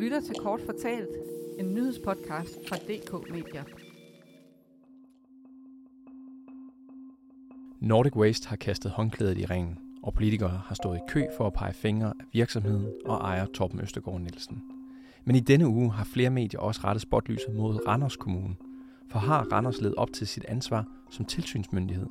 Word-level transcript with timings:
lytter 0.00 0.20
til 0.20 0.34
Kort 0.34 0.60
Fortalt, 0.60 1.08
en 1.58 1.74
nyhedspodcast 1.74 2.58
fra 2.68 2.76
DK 2.76 3.30
Media. 3.30 3.64
Nordic 7.80 8.16
Waste 8.16 8.48
har 8.48 8.56
kastet 8.56 8.90
håndklædet 8.90 9.38
i 9.38 9.44
ringen, 9.44 9.78
og 10.02 10.14
politikere 10.14 10.62
har 10.66 10.74
stået 10.74 10.96
i 10.96 11.00
kø 11.08 11.24
for 11.36 11.46
at 11.46 11.52
pege 11.52 11.72
fingre 11.72 12.08
af 12.08 12.24
virksomheden 12.32 12.86
og 13.04 13.16
ejer 13.16 13.46
Torben 13.46 13.80
Østergaard 13.80 14.20
Nielsen. 14.20 14.62
Men 15.24 15.36
i 15.36 15.40
denne 15.40 15.68
uge 15.68 15.92
har 15.92 16.04
flere 16.04 16.30
medier 16.30 16.60
også 16.60 16.80
rettet 16.84 17.02
spotlyset 17.02 17.54
mod 17.54 17.86
Randers 17.86 18.16
Kommune. 18.16 18.56
For 19.10 19.18
har 19.18 19.42
Randers 19.52 19.80
levet 19.80 19.94
op 19.94 20.12
til 20.12 20.26
sit 20.26 20.44
ansvar 20.44 20.84
som 21.10 21.24
tilsynsmyndighed? 21.24 22.06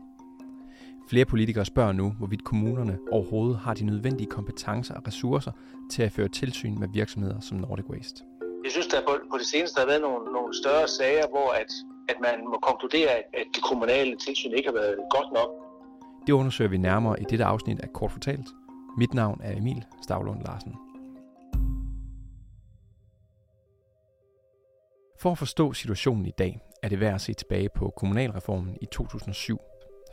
Flere 1.10 1.26
politikere 1.26 1.66
spørger 1.66 1.92
nu, 1.92 2.10
hvorvidt 2.10 2.44
kommunerne 2.44 2.98
overhovedet 3.12 3.57
har 3.57 3.74
de 3.74 3.86
nødvendige 3.86 4.28
kompetencer 4.28 4.94
og 4.96 5.07
ressourcer 5.07 5.52
til 5.92 6.04
at 6.04 6.12
føre 6.12 6.28
tilsyn 6.28 6.80
med 6.80 6.88
virksomheder 6.94 7.39
som 7.39 7.57
Nordic 7.57 7.86
Waste. 7.89 8.24
Jeg 8.64 8.71
synes, 8.71 8.88
der 8.88 9.02
på, 9.02 9.14
på 9.32 9.38
det 9.38 9.48
seneste 9.48 9.79
har 9.79 9.88
været 9.88 10.01
nogle, 10.01 10.32
nogle 10.32 10.54
større 10.64 10.88
sager, 10.88 11.28
hvor 11.29 11.50
at, 11.62 11.71
at 12.10 12.15
man 12.21 12.48
må 12.51 12.57
konkludere, 12.70 13.10
at, 13.10 13.24
at 13.34 13.48
det 13.56 13.64
kommunale 13.64 14.18
tilsyn 14.25 14.51
ikke 14.51 14.70
har 14.70 14.74
været 14.74 14.96
godt 15.10 15.34
nok. 15.34 15.50
Det 16.28 16.34
undersøger 16.34 16.70
vi 16.70 16.78
nærmere 16.78 17.21
i 17.21 17.24
dette 17.29 17.46
afsnit 17.46 17.79
af 17.79 17.93
Kort 17.93 18.12
Fortalt. 18.12 18.48
Mit 18.98 19.14
navn 19.14 19.42
er 19.43 19.57
Emil 19.57 19.86
Stavlund 20.01 20.42
Larsen. 20.46 20.74
For 25.21 25.32
at 25.32 25.37
forstå 25.37 25.74
situationen 25.74 26.26
i 26.26 26.34
dag, 26.37 26.60
er 26.84 26.89
det 26.89 27.00
værd 27.00 27.15
at 27.15 27.21
se 27.21 27.34
tilbage 27.34 27.70
på 27.70 27.93
kommunalreformen 27.98 28.78
i 28.82 28.86
2007. 28.86 29.60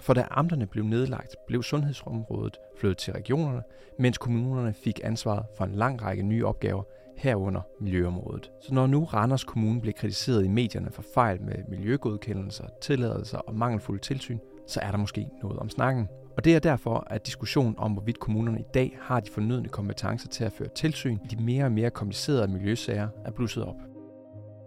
For 0.04 0.14
da 0.14 0.26
amterne 0.30 0.66
blev 0.66 0.84
nedlagt, 0.84 1.36
blev 1.46 1.62
sundhedsområdet 1.62 2.56
flyttet 2.78 2.98
til 2.98 3.12
regionerne, 3.12 3.62
mens 3.98 4.18
kommunerne 4.18 4.72
fik 4.72 5.00
ansvaret 5.04 5.46
for 5.56 5.64
en 5.64 5.74
lang 5.74 6.02
række 6.02 6.22
nye 6.22 6.46
opgaver, 6.46 6.82
herunder 7.16 7.60
miljøområdet. 7.80 8.50
Så 8.60 8.74
når 8.74 8.86
nu 8.86 9.04
Randers 9.04 9.44
Kommune 9.44 9.80
blev 9.80 9.92
kritiseret 9.94 10.44
i 10.44 10.48
medierne 10.48 10.90
for 10.90 11.04
fejl 11.14 11.42
med 11.42 11.54
miljøgodkendelser, 11.68 12.64
tilladelser 12.82 13.38
og 13.38 13.54
mangelfuld 13.54 14.00
tilsyn, 14.00 14.38
så 14.66 14.80
er 14.80 14.90
der 14.90 14.98
måske 14.98 15.28
noget 15.42 15.58
om 15.58 15.68
snakken. 15.68 16.08
Og 16.36 16.44
det 16.44 16.54
er 16.54 16.58
derfor, 16.58 17.06
at 17.10 17.26
diskussionen 17.26 17.74
om, 17.78 17.92
hvorvidt 17.92 18.20
kommunerne 18.20 18.60
i 18.60 18.66
dag 18.74 18.98
har 19.00 19.20
de 19.20 19.30
fornødne 19.30 19.68
kompetencer 19.68 20.28
til 20.28 20.44
at 20.44 20.52
føre 20.52 20.68
tilsyn 20.68 21.18
i 21.24 21.34
de 21.36 21.42
mere 21.42 21.64
og 21.64 21.72
mere 21.72 21.90
komplicerede 21.90 22.48
miljøsager, 22.48 23.08
er 23.24 23.30
blusset 23.30 23.64
op. 23.64 23.76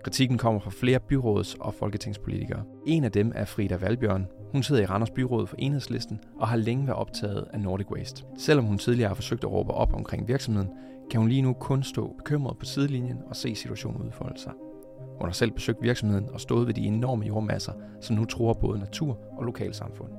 Kritikken 0.03 0.37
kommer 0.37 0.59
fra 0.59 0.71
flere 0.71 0.99
byråds- 0.99 1.55
og 1.59 1.73
folketingspolitikere. 1.73 2.63
En 2.87 3.03
af 3.03 3.11
dem 3.11 3.31
er 3.35 3.45
Frida 3.45 3.75
Valbjørn. 3.75 4.27
Hun 4.51 4.63
sidder 4.63 4.81
i 4.81 4.85
Randers 4.85 5.09
Byråd 5.09 5.47
for 5.47 5.55
Enhedslisten 5.59 6.19
og 6.39 6.47
har 6.47 6.57
længe 6.57 6.87
været 6.87 6.99
optaget 6.99 7.47
af 7.53 7.59
Nordic 7.59 7.91
Waste. 7.91 8.23
Selvom 8.37 8.65
hun 8.65 8.77
tidligere 8.77 9.07
har 9.07 9.15
forsøgt 9.15 9.43
at 9.43 9.51
råbe 9.51 9.73
op 9.73 9.93
omkring 9.93 10.27
virksomheden, 10.27 10.69
kan 11.11 11.19
hun 11.19 11.29
lige 11.29 11.41
nu 11.41 11.53
kun 11.53 11.83
stå 11.83 12.13
bekymret 12.17 12.57
på 12.57 12.65
sidelinjen 12.65 13.17
og 13.29 13.35
se 13.35 13.55
situationen 13.55 14.01
udfolde 14.01 14.39
sig. 14.39 14.51
Hun 15.19 15.27
har 15.27 15.33
selv 15.33 15.51
besøgt 15.51 15.81
virksomheden 15.81 16.29
og 16.29 16.41
stået 16.41 16.67
ved 16.67 16.73
de 16.73 16.81
enorme 16.81 17.25
jordmasser, 17.25 17.73
som 18.01 18.15
nu 18.15 18.25
tror 18.25 18.53
både 18.53 18.79
natur 18.79 19.19
og 19.37 19.43
lokalsamfund. 19.43 20.11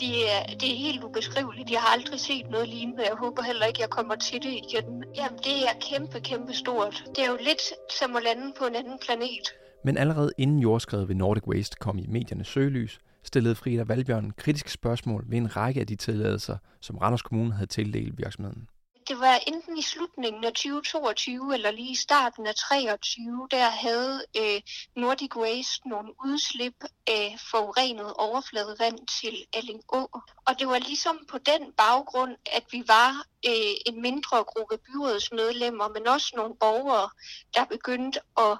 Det 0.00 0.14
er, 0.34 0.56
det 0.60 0.72
er 0.72 0.76
helt 0.76 1.04
ubeskriveligt. 1.04 1.70
Jeg 1.70 1.80
har 1.80 1.98
aldrig 1.98 2.20
set 2.20 2.50
noget 2.50 2.68
lignende. 2.68 3.02
Jeg 3.02 3.16
håber 3.18 3.42
heller 3.42 3.66
ikke, 3.66 3.80
jeg 3.80 3.90
kommer 3.90 4.14
til 4.14 4.42
det 4.42 4.52
igen. 4.52 5.04
Jamen, 5.16 5.38
det 5.38 5.56
er 5.68 5.74
kæmpe, 5.90 6.20
kæmpe 6.20 6.52
stort. 6.52 7.04
Det 7.16 7.24
er 7.24 7.30
jo 7.30 7.36
lidt 7.40 7.62
som 8.00 8.16
at 8.16 8.22
lande 8.22 8.52
på 8.58 8.64
en 8.64 8.74
anden 8.74 8.98
planet. 9.06 9.46
Men 9.84 9.96
allerede 9.96 10.30
inden 10.38 10.58
jordskredet 10.58 11.08
ved 11.08 11.14
Nordic 11.14 11.46
Waste 11.46 11.76
kom 11.80 11.98
i 11.98 12.06
mediernes 12.08 12.48
søgelys, 12.48 12.98
stillede 13.26 13.54
Frida 13.54 13.82
Valbjørn 13.82 14.30
kritiske 14.30 14.70
spørgsmål 14.70 15.24
ved 15.28 15.38
en 15.38 15.56
række 15.56 15.80
af 15.80 15.86
de 15.86 15.96
tilladelser, 15.96 16.56
som 16.80 16.98
Randers 16.98 17.22
Kommune 17.22 17.52
havde 17.52 17.66
tildelt 17.66 18.18
virksomheden 18.18 18.68
det 19.08 19.20
var 19.20 19.40
enten 19.46 19.78
i 19.78 19.82
slutningen 19.82 20.44
af 20.44 20.52
2022 20.52 21.54
eller 21.54 21.70
lige 21.70 21.90
i 21.90 21.94
starten 21.94 22.46
af 22.46 22.54
2023, 22.54 23.48
der 23.50 23.68
havde 23.70 24.24
øh, 24.36 24.60
Nordic 24.96 25.36
Waste 25.36 25.88
nogle 25.88 26.12
udslip 26.24 26.84
af 27.06 27.36
forurenet 27.50 28.12
overfladevand 28.14 28.98
til 29.20 29.46
Allingå. 29.52 30.20
Og 30.46 30.58
det 30.58 30.68
var 30.68 30.78
ligesom 30.78 31.26
på 31.30 31.38
den 31.38 31.72
baggrund, 31.72 32.36
at 32.56 32.64
vi 32.70 32.84
var 32.86 33.26
øh, 33.46 33.74
en 33.86 34.02
mindre 34.02 34.44
gruppe 34.44 34.78
byrådsmedlemmer, 34.78 35.88
men 35.88 36.08
også 36.08 36.32
nogle 36.36 36.54
borgere, 36.60 37.08
der 37.54 37.64
begyndte 37.64 38.20
at 38.38 38.58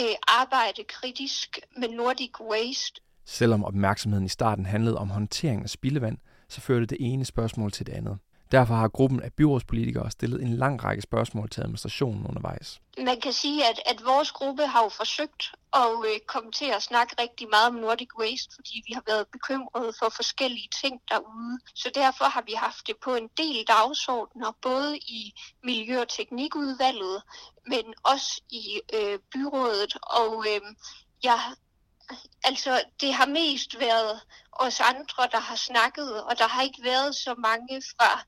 øh, 0.00 0.16
arbejde 0.28 0.84
kritisk 0.84 1.58
med 1.76 1.88
Nordic 1.88 2.40
Waste. 2.40 3.00
Selvom 3.26 3.64
opmærksomheden 3.64 4.24
i 4.24 4.28
starten 4.28 4.66
handlede 4.66 4.98
om 4.98 5.10
håndtering 5.10 5.62
af 5.62 5.70
spildevand, 5.70 6.18
så 6.48 6.60
førte 6.60 6.86
det 6.86 6.98
ene 7.00 7.24
spørgsmål 7.24 7.72
til 7.72 7.86
det 7.86 7.92
andet. 7.92 8.18
Derfor 8.52 8.74
har 8.74 8.88
gruppen 8.88 9.22
af 9.22 9.32
byrådspolitikere 9.32 10.10
stillet 10.10 10.42
en 10.42 10.56
lang 10.56 10.84
række 10.84 11.02
spørgsmål 11.02 11.48
til 11.50 11.60
administrationen 11.60 12.26
undervejs. 12.26 12.80
Man 12.98 13.20
kan 13.20 13.32
sige, 13.32 13.68
at, 13.70 13.80
at 13.86 14.04
vores 14.04 14.32
gruppe 14.32 14.66
har 14.66 14.82
jo 14.82 14.88
forsøgt 14.88 15.42
at 15.74 15.92
øh, 16.08 16.20
komme 16.26 16.52
til 16.52 16.70
at 16.76 16.82
snakke 16.82 17.14
rigtig 17.22 17.48
meget 17.50 17.66
om 17.68 17.74
Nordic 17.74 18.08
Waste, 18.18 18.54
fordi 18.54 18.82
vi 18.86 18.92
har 18.92 19.02
været 19.06 19.26
bekymrede 19.32 19.92
for 19.98 20.08
forskellige 20.16 20.68
ting 20.82 21.00
derude. 21.08 21.58
Så 21.74 21.90
derfor 21.94 22.24
har 22.24 22.42
vi 22.46 22.52
haft 22.56 22.86
det 22.86 22.96
på 23.04 23.14
en 23.14 23.28
del 23.36 23.64
dagsordner, 23.68 24.52
både 24.62 24.98
i 24.98 25.34
Miljø- 25.64 26.00
og 26.00 26.08
Teknikudvalget, 26.08 27.22
men 27.66 27.84
også 28.02 28.42
i 28.50 28.80
øh, 28.96 29.18
byrådet. 29.32 29.92
Og 30.02 30.44
øh, 30.50 30.60
jeg 31.22 31.40
altså, 32.44 32.84
det 33.00 33.14
har 33.14 33.26
mest 33.26 33.80
været 33.80 34.20
os 34.52 34.80
andre, 34.80 35.28
der 35.32 35.40
har 35.40 35.56
snakket, 35.56 36.22
og 36.22 36.38
der 36.38 36.48
har 36.48 36.62
ikke 36.62 36.84
været 36.84 37.16
så 37.16 37.34
mange 37.34 37.82
fra 37.96 38.22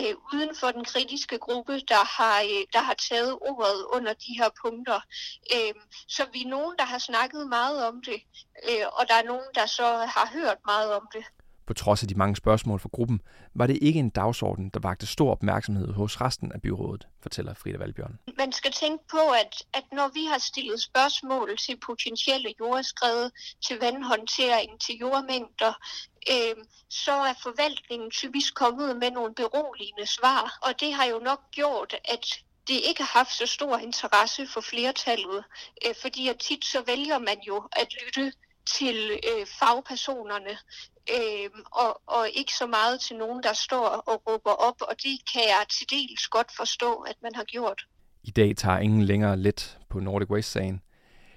øh, 0.00 0.14
uden 0.32 0.56
for 0.56 0.70
den 0.70 0.84
kritiske 0.84 1.38
gruppe, 1.38 1.80
der 1.80 2.04
har, 2.16 2.40
øh, 2.40 2.64
der 2.72 2.80
har 2.80 2.94
taget 2.94 3.32
ordet 3.32 3.84
under 3.84 4.12
de 4.12 4.38
her 4.38 4.48
punkter. 4.62 5.00
Øh, 5.54 5.74
så 6.08 6.26
vi 6.32 6.42
er 6.42 6.48
nogen, 6.48 6.74
der 6.78 6.84
har 6.84 6.98
snakket 6.98 7.48
meget 7.48 7.86
om 7.86 8.02
det, 8.02 8.22
øh, 8.68 8.86
og 8.92 9.08
der 9.08 9.14
er 9.14 9.22
nogen, 9.22 9.48
der 9.54 9.66
så 9.66 9.86
har 9.86 10.30
hørt 10.32 10.58
meget 10.66 10.92
om 10.92 11.08
det. 11.12 11.24
På 11.68 11.74
trods 11.74 12.02
af 12.02 12.08
de 12.08 12.14
mange 12.14 12.36
spørgsmål 12.36 12.80
fra 12.80 12.88
gruppen, 12.92 13.20
var 13.54 13.66
det 13.66 13.78
ikke 13.82 13.98
en 13.98 14.10
dagsorden, 14.10 14.68
der 14.68 14.80
vagte 14.80 15.06
stor 15.06 15.30
opmærksomhed 15.30 15.92
hos 15.92 16.20
resten 16.20 16.52
af 16.52 16.62
byrådet, 16.62 17.08
fortæller 17.22 17.54
Frida 17.54 17.78
Valbjørn. 17.78 18.18
Man 18.38 18.52
skal 18.52 18.72
tænke 18.72 19.04
på, 19.10 19.22
at, 19.42 19.62
at 19.74 19.84
når 19.92 20.08
vi 20.14 20.24
har 20.24 20.38
stillet 20.38 20.80
spørgsmål 20.82 21.56
til 21.56 21.76
potentielle 21.86 22.54
jordskred, 22.60 23.30
til 23.66 23.76
vandhåndtering, 23.80 24.80
til 24.80 24.94
jordmængder, 24.94 25.72
øh, 26.32 26.54
så 26.90 27.12
er 27.12 27.34
forvaltningen 27.42 28.10
typisk 28.10 28.54
kommet 28.54 28.96
med 28.96 29.10
nogle 29.10 29.34
beroligende 29.34 30.06
svar. 30.06 30.58
Og 30.62 30.80
det 30.80 30.94
har 30.94 31.04
jo 31.04 31.18
nok 31.18 31.40
gjort, 31.50 31.94
at 32.04 32.24
det 32.68 32.78
ikke 32.88 33.02
har 33.02 33.18
haft 33.18 33.32
så 33.32 33.46
stor 33.46 33.78
interesse 33.78 34.46
for 34.46 34.60
flertallet, 34.60 35.44
øh, 35.86 35.94
fordi 36.02 36.28
at 36.28 36.38
tit 36.38 36.64
så 36.64 36.82
vælger 36.86 37.18
man 37.18 37.38
jo 37.48 37.68
at 37.72 37.88
lytte 38.00 38.32
til 38.76 39.10
øh, 39.30 39.46
fagpersonerne, 39.60 40.54
øh, 41.16 41.50
og, 41.72 42.00
og 42.06 42.28
ikke 42.34 42.52
så 42.52 42.66
meget 42.66 43.00
til 43.00 43.16
nogen, 43.16 43.42
der 43.42 43.52
står 43.52 43.86
og 43.86 44.22
råber 44.26 44.50
op, 44.50 44.78
og 44.80 44.94
det 45.02 45.16
kan 45.32 45.42
jeg 45.42 45.64
til 45.70 45.86
dels 45.90 46.28
godt 46.28 46.50
forstå, 46.56 46.92
at 46.92 47.16
man 47.22 47.34
har 47.34 47.44
gjort. 47.44 47.86
I 48.22 48.30
dag 48.30 48.56
tager 48.56 48.78
ingen 48.78 49.02
længere 49.02 49.36
let 49.36 49.78
på 49.88 50.00
Nordic 50.00 50.30
Waste-sagen. 50.30 50.80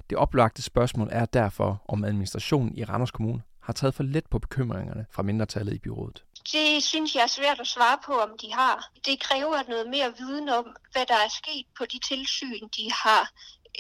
Det 0.10 0.18
oplagte 0.18 0.62
spørgsmål 0.62 1.08
er 1.12 1.26
derfor, 1.26 1.84
om 1.88 2.04
administrationen 2.04 2.78
i 2.78 2.84
Randers 2.84 3.12
Kommune 3.12 3.42
har 3.60 3.74
taget 3.74 3.94
for 3.96 4.04
let 4.04 4.26
på 4.30 4.40
bekymringerne 4.40 5.06
fra 5.12 5.24
mindretallet 5.24 5.74
i 5.74 5.80
byrådet. 5.80 6.24
Det 6.54 6.84
synes 6.84 7.16
jeg 7.16 7.24
er 7.24 7.28
svært 7.28 7.60
at 7.60 7.68
svare 7.68 7.98
på, 8.06 8.14
om 8.14 8.32
de 8.42 8.54
har. 8.54 8.92
Det 9.06 9.20
kræver 9.20 9.70
noget 9.70 9.90
mere 9.90 10.14
viden 10.18 10.50
om, 10.50 10.66
hvad 10.92 11.06
der 11.06 11.20
er 11.26 11.32
sket 11.42 11.66
på 11.78 11.86
de 11.86 12.00
tilsyn, 12.00 12.68
de 12.78 12.92
har 12.92 13.32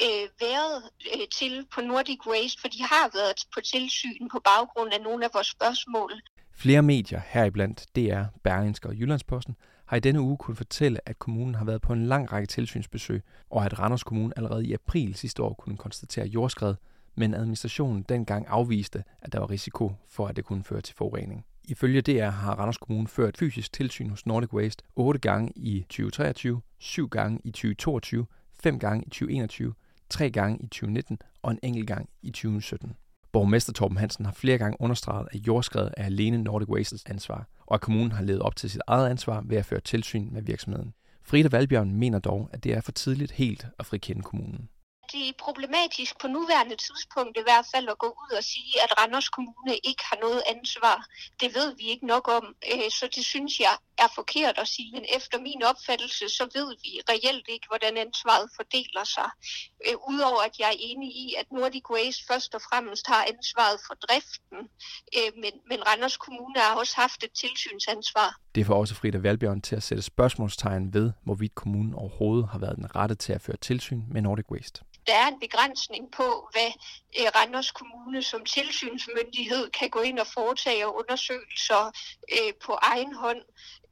øh, 0.06 0.28
været 0.40 0.84
øh, 1.14 1.28
til 1.38 1.68
på 1.74 1.82
Nordic 1.82 2.20
Waste, 2.28 2.62
for 2.62 2.68
de 2.68 2.82
har 2.84 3.10
været 3.14 3.40
på 3.54 3.62
tilsyn 3.62 4.30
på 4.32 4.40
baggrund 4.40 4.94
af 4.94 5.02
nogle 5.02 5.26
af 5.26 5.32
vores 5.34 5.48
spørgsmål. 5.48 6.12
Flere 6.54 6.82
medier, 6.82 7.22
heriblandt 7.28 7.86
DR, 7.96 8.24
Berlingske 8.44 8.88
og 8.88 8.96
Jyllandsposten, 8.96 9.56
har 9.86 9.98
i 9.98 10.00
denne 10.00 10.22
uge 10.22 10.38
kunne 10.38 10.56
fortælle, 10.56 11.00
at 11.10 11.20
kommunen 11.20 11.56
har 11.56 11.66
været 11.66 11.82
på 11.82 11.94
en 11.94 12.06
lang 12.06 12.32
række 12.32 12.48
tilsynsbesøg, 12.48 13.24
og 13.50 13.66
at 13.66 13.80
Randers 13.80 14.04
Kommune 14.04 14.34
allerede 14.38 14.66
i 14.66 14.74
april 14.74 15.16
sidste 15.16 15.44
år 15.44 15.54
kunne 15.54 15.78
konstatere 15.78 16.26
jordskred, 16.26 16.76
men 17.16 17.34
administrationen 17.34 18.04
dengang 18.04 18.46
afviste, 18.48 19.04
at 19.22 19.34
der 19.34 19.40
var 19.40 19.50
risiko 19.50 19.92
for, 20.10 20.28
at 20.28 20.36
det 20.36 20.46
kunne 20.46 20.64
føre 20.64 20.82
til 20.82 20.96
forurening. 20.96 21.46
Ifølge 21.72 22.02
DR 22.02 22.30
har 22.30 22.56
Randers 22.56 22.78
Kommune 22.78 23.08
ført 23.08 23.38
fysisk 23.38 23.74
tilsyn 23.74 24.10
hos 24.10 24.26
Nordic 24.26 24.54
Waste 24.54 24.84
8 24.96 25.20
gange 25.20 25.54
i 25.56 25.86
2023, 25.90 26.62
7 26.80 27.10
gange 27.10 27.40
i 27.44 27.52
2022, 27.52 28.26
5 28.64 28.80
gange 28.80 29.04
i 29.06 29.10
2021, 29.10 29.74
3 30.10 30.30
gange 30.30 30.60
i 30.64 30.68
2019 30.68 31.20
og 31.42 31.52
en 31.52 31.60
enkelt 31.64 31.88
gang 31.88 32.10
i 32.22 32.32
2017. 32.32 32.94
Borgmester 33.32 33.74
Torben 33.74 33.98
Hansen 33.98 34.26
har 34.26 34.32
flere 34.32 34.58
gange 34.58 34.78
understreget, 34.80 35.28
at 35.32 35.40
jordskredet 35.48 35.94
er 35.98 36.06
alene 36.06 36.38
Nordic 36.38 36.70
Wastes 36.70 37.04
ansvar, 37.06 37.48
og 37.66 37.76
at 37.76 37.82
kommunen 37.82 38.12
har 38.12 38.24
levet 38.24 38.42
op 38.42 38.56
til 38.56 38.70
sit 38.70 38.82
eget 38.88 39.10
ansvar 39.10 39.44
ved 39.46 39.58
at 39.58 39.66
føre 39.66 39.82
tilsyn 39.82 40.34
med 40.34 40.42
virksomheden. 40.42 40.94
Frida 41.24 41.50
Valbjørn 41.52 41.94
mener 41.94 42.20
dog, 42.20 42.50
at 42.54 42.64
det 42.64 42.74
er 42.74 42.82
for 42.82 42.92
tidligt 42.92 43.32
helt 43.32 43.68
at 43.80 43.86
frikende 43.86 44.22
kommunen 44.22 44.70
det 45.12 45.30
er 45.30 45.34
problematisk 45.38 46.20
på 46.20 46.28
nuværende 46.28 46.76
tidspunkt 46.76 47.38
i 47.38 47.42
hvert 47.48 47.66
fald 47.74 47.90
at 47.90 47.98
gå 47.98 48.08
ud 48.08 48.32
og 48.38 48.44
sige, 48.44 48.74
at 48.84 48.98
Randers 49.00 49.30
Kommune 49.30 49.78
ikke 49.84 50.04
har 50.12 50.18
noget 50.22 50.44
ansvar. 50.48 51.06
Det 51.42 51.56
ved 51.56 51.76
vi 51.76 51.84
ikke 51.84 52.06
nok 52.06 52.28
om, 52.28 52.56
øh, 52.72 52.92
så 52.92 53.10
det 53.16 53.26
synes 53.26 53.60
jeg 53.60 53.76
er 53.98 54.08
forkert 54.16 54.58
at 54.58 54.68
sige. 54.68 54.92
Men 54.92 55.06
efter 55.18 55.40
min 55.40 55.64
opfattelse, 55.64 56.30
så 56.30 56.44
ved 56.54 56.70
vi 56.84 56.92
reelt 57.10 57.48
ikke, 57.50 57.68
hvordan 57.68 57.98
ansvaret 57.98 58.50
fordeler 58.56 59.04
sig. 59.04 59.30
Øh, 59.88 59.96
udover 60.12 60.42
at 60.42 60.60
jeg 60.60 60.70
er 60.70 60.80
enig 60.80 61.10
i, 61.26 61.36
at 61.38 61.52
Nordic 61.52 61.90
Waste 61.90 62.24
først 62.30 62.56
og 62.56 62.62
fremmest 62.62 63.08
har 63.08 63.26
ansvaret 63.34 63.80
for 63.88 63.94
driften, 63.94 64.60
øh, 65.18 65.32
men, 65.42 65.54
men 65.70 65.88
Randers 65.88 66.18
Kommune 66.18 66.60
har 66.60 66.76
også 66.76 66.96
haft 66.96 67.24
et 67.24 67.34
tilsynsansvar. 67.34 68.30
Det 68.56 68.66
får 68.66 68.76
også 68.76 68.96
Frida 68.96 69.18
Valbjørn 69.18 69.62
til 69.62 69.76
at 69.76 69.84
sætte 69.84 70.04
spørgsmålstegn 70.04 70.94
ved, 70.94 71.12
hvorvidt 71.24 71.56
kommunen 71.56 71.94
overhovedet 71.94 72.48
har 72.48 72.60
været 72.60 72.76
den 72.76 72.96
rette 72.96 73.16
til 73.16 73.34
at 73.34 73.42
føre 73.42 73.58
tilsyn 73.58 74.02
med 74.12 74.22
Nordic 74.22 74.52
Waste 74.52 74.82
der 75.08 75.14
er 75.14 75.28
en 75.28 75.40
begrænsning 75.40 76.12
på, 76.12 76.50
hvad 76.52 76.72
øh, 77.20 77.28
Randers 77.36 77.72
Kommune 77.72 78.22
som 78.22 78.46
tilsynsmyndighed 78.46 79.70
kan 79.80 79.90
gå 79.90 80.00
ind 80.00 80.20
og 80.20 80.28
foretage 80.28 80.88
undersøgelser 80.88 81.84
øh, 82.38 82.54
på 82.66 82.74
egen 82.82 83.14
hånd. 83.14 83.42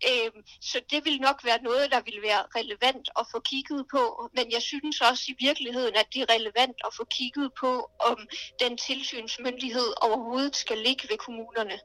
Øh, 0.09 0.31
så 0.61 0.81
det 0.91 1.05
vil 1.05 1.21
nok 1.21 1.45
være 1.45 1.61
noget, 1.61 1.91
der 1.91 2.01
vil 2.01 2.19
være 2.23 2.43
relevant 2.59 3.09
at 3.19 3.25
få 3.31 3.39
kigget 3.39 3.85
på. 3.91 4.29
Men 4.37 4.51
jeg 4.51 4.61
synes 4.61 5.01
også 5.01 5.23
i 5.27 5.35
virkeligheden, 5.39 5.95
at 5.95 6.07
det 6.13 6.21
er 6.21 6.33
relevant 6.35 6.77
at 6.87 6.93
få 6.97 7.03
kigget 7.17 7.49
på, 7.59 7.71
om 8.09 8.17
den 8.63 8.77
tilsynsmyndighed 8.77 9.89
overhovedet 10.01 10.55
skal 10.55 10.77
ligge 10.77 11.07
ved 11.09 11.17
kommunerne. 11.17 11.77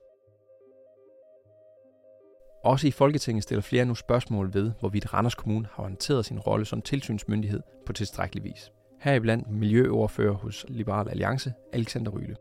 Også 2.65 2.87
i 2.87 2.91
Folketinget 2.91 3.43
stiller 3.43 3.63
flere 3.63 3.85
nu 3.85 3.95
spørgsmål 3.95 4.55
ved, 4.55 4.73
hvorvidt 4.81 5.15
Randers 5.15 5.35
Kommune 5.35 5.69
har 5.73 5.83
håndteret 5.83 6.25
sin 6.25 6.39
rolle 6.39 6.65
som 6.65 6.83
tilsynsmyndighed 6.83 7.61
på 7.87 7.93
tilstrækkelig 7.93 8.45
vis 8.45 8.71
heriblandt 9.05 9.51
miljøoverfører 9.51 10.35
hos 10.35 10.65
Liberal 10.69 11.09
Alliance, 11.09 11.53
Alexander 11.73 12.11
Ryle. 12.11 12.37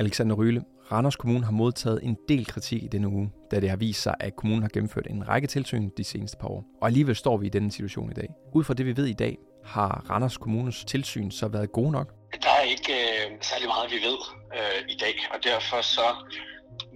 Alexander 0.00 0.36
Ryle, 0.36 0.62
Randers 0.92 1.16
Kommune 1.16 1.44
har 1.44 1.52
modtaget 1.52 2.00
en 2.02 2.16
del 2.28 2.46
kritik 2.46 2.82
i 2.82 2.86
denne 2.86 3.08
uge, 3.08 3.32
da 3.50 3.60
det 3.60 3.70
har 3.70 3.76
vist 3.76 4.02
sig, 4.02 4.14
at 4.20 4.36
kommunen 4.36 4.62
har 4.62 4.70
gennemført 4.74 5.06
en 5.10 5.28
række 5.28 5.48
tilsyn 5.48 5.90
de 5.96 6.04
seneste 6.04 6.36
par 6.36 6.48
år. 6.48 6.64
Og 6.80 6.86
alligevel 6.86 7.16
står 7.16 7.36
vi 7.36 7.46
i 7.46 7.48
denne 7.48 7.72
situation 7.72 8.10
i 8.10 8.14
dag. 8.14 8.28
Ud 8.54 8.64
fra 8.64 8.74
det, 8.74 8.86
vi 8.86 8.96
ved 8.96 9.06
i 9.06 9.12
dag, 9.12 9.38
har 9.64 10.06
Randers 10.10 10.36
Kommunes 10.36 10.84
tilsyn 10.84 11.30
så 11.30 11.48
været 11.48 11.72
gode 11.72 11.90
nok? 11.90 12.14
Der 12.42 12.50
er 12.60 12.62
ikke 12.62 12.92
øh, 12.92 13.38
særlig 13.40 13.68
meget, 13.68 13.90
vi 13.90 13.96
ved 14.08 14.18
øh, 14.58 14.88
i 14.88 14.96
dag, 15.00 15.14
og 15.34 15.38
derfor 15.44 15.80
så 15.82 16.06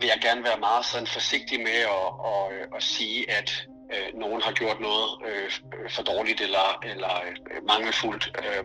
vil 0.01 0.07
jeg 0.07 0.19
gerne 0.23 0.45
være 0.45 0.59
meget 0.59 0.85
sådan 0.85 1.07
forsigtig 1.07 1.59
med 1.61 1.81
at, 1.99 2.09
at, 2.31 2.77
at 2.77 2.83
sige, 2.83 3.31
at 3.31 3.67
øh, 3.95 4.21
nogen 4.21 4.43
har 4.43 4.53
gjort 4.53 4.81
noget 4.81 5.09
øh, 5.27 5.51
for 5.91 6.03
dårligt 6.03 6.41
eller, 6.41 6.79
eller 6.85 7.15
øh, 7.27 7.67
mangelfuldt, 7.67 8.25
øh, 8.39 8.65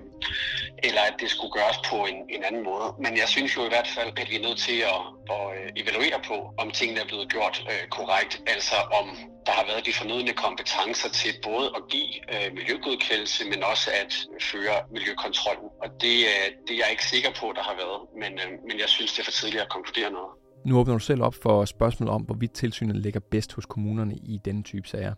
eller 0.84 1.02
at 1.02 1.16
det 1.20 1.30
skulle 1.30 1.52
gøres 1.52 1.80
på 1.90 1.96
en, 2.06 2.18
en 2.30 2.44
anden 2.44 2.64
måde. 2.64 2.88
Men 3.00 3.18
jeg 3.18 3.28
synes 3.28 3.56
jo 3.58 3.66
i 3.66 3.68
hvert 3.68 3.88
fald, 3.88 4.12
at 4.20 4.30
vi 4.30 4.36
er 4.36 4.48
nødt 4.48 4.60
til 4.60 4.78
at, 4.94 5.02
at 5.36 5.46
øh, 5.58 5.68
evaluere 5.76 6.20
på, 6.28 6.54
om 6.58 6.72
tingene 6.72 7.02
er 7.02 7.06
blevet 7.06 7.30
gjort 7.30 7.64
øh, 7.72 7.88
korrekt, 7.90 8.42
altså 8.48 8.76
om 9.00 9.08
der 9.46 9.52
har 9.52 9.66
været 9.66 9.86
de 9.86 9.94
fornødne 9.94 10.34
kompetencer 10.34 11.10
til 11.10 11.34
både 11.44 11.68
at 11.78 11.84
give 11.90 12.14
øh, 12.34 12.54
miljøgodkendelse, 12.54 13.46
men 13.52 13.64
også 13.64 13.90
at 14.02 14.14
føre 14.42 14.78
miljøkontrollen. 14.92 15.70
Og 15.84 15.90
det, 16.02 16.18
øh, 16.34 16.48
det 16.68 16.74
er 16.74 16.82
jeg 16.84 16.92
ikke 16.92 17.06
sikker 17.06 17.32
på, 17.42 17.46
der 17.56 17.64
har 17.70 17.76
været, 17.84 18.00
men, 18.22 18.32
øh, 18.44 18.52
men 18.68 18.80
jeg 18.80 18.90
synes, 18.90 19.14
det 19.14 19.20
er 19.20 19.24
for 19.24 19.32
tidligt 19.32 19.62
at 19.62 19.70
konkludere 19.70 20.12
noget. 20.12 20.32
Nu 20.66 20.80
åbner 20.80 20.94
du 20.94 21.00
selv 21.00 21.22
op 21.24 21.36
for 21.44 21.66
spørgsmålet 21.66 22.14
om, 22.14 22.22
hvorvidt 22.22 22.54
tilsynet 22.54 22.96
ligger 22.96 23.20
bedst 23.20 23.54
hos 23.54 23.66
kommunerne 23.66 24.16
i 24.16 24.40
denne 24.46 24.64
type 24.64 24.88
sager. 24.88 25.14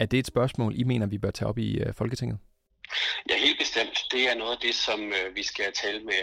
Er 0.00 0.06
det 0.06 0.18
et 0.18 0.26
spørgsmål, 0.26 0.80
I 0.80 0.84
mener, 0.84 1.06
vi 1.06 1.18
bør 1.18 1.30
tage 1.30 1.48
op 1.48 1.58
i 1.58 1.78
øh, 1.78 1.94
Folketinget? 1.94 2.38
Ja, 3.30 3.36
helt 3.36 3.58
bestemt. 3.58 3.98
Det 4.10 4.30
er 4.30 4.34
noget 4.34 4.52
af 4.52 4.58
det, 4.62 4.74
som 4.74 5.00
øh, 5.00 5.36
vi 5.36 5.42
skal 5.42 5.72
tale 5.82 6.00
med, 6.04 6.22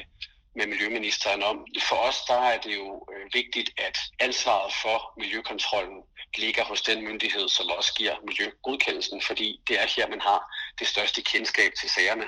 med 0.56 0.68
Miljøministeren 0.68 1.44
om. 1.44 1.65
For 1.89 1.95
os 1.95 2.19
der 2.27 2.39
er 2.54 2.57
det 2.62 2.75
jo 2.75 3.07
øh, 3.13 3.25
vigtigt, 3.33 3.69
at 3.77 3.98
ansvaret 4.19 4.74
for 4.83 5.19
miljøkontrollen 5.19 6.00
ligger 6.38 6.63
hos 6.63 6.81
den 6.81 7.04
myndighed, 7.04 7.50
som 7.50 7.65
også 7.77 7.94
giver 7.98 8.15
miljøgodkendelsen, 8.27 9.21
fordi 9.21 9.62
det 9.68 9.75
er 9.81 9.88
her, 9.95 10.07
man 10.10 10.21
har 10.21 10.39
det 10.80 10.88
største 10.88 11.21
kendskab 11.21 11.71
til 11.80 11.89
sagerne. 11.89 12.25